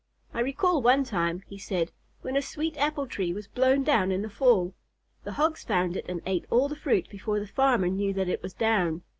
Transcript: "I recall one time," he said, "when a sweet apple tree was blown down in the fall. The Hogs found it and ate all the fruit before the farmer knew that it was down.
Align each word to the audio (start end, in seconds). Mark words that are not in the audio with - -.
"I 0.33 0.39
recall 0.39 0.81
one 0.81 1.03
time," 1.03 1.43
he 1.45 1.59
said, 1.59 1.91
"when 2.23 2.35
a 2.35 2.41
sweet 2.41 2.75
apple 2.77 3.05
tree 3.05 3.35
was 3.35 3.45
blown 3.47 3.83
down 3.83 4.11
in 4.11 4.23
the 4.23 4.31
fall. 4.31 4.73
The 5.25 5.33
Hogs 5.33 5.63
found 5.63 5.95
it 5.95 6.07
and 6.09 6.23
ate 6.25 6.45
all 6.49 6.67
the 6.67 6.75
fruit 6.75 7.07
before 7.07 7.39
the 7.39 7.45
farmer 7.45 7.87
knew 7.87 8.11
that 8.13 8.27
it 8.27 8.41
was 8.41 8.55
down. 8.55 9.03